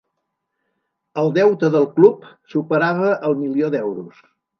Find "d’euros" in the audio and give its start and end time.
3.77-4.25